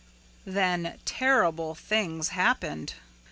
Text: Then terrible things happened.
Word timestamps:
Then 0.47 0.97
terrible 1.05 1.75
things 1.75 2.29
happened. 2.29 2.95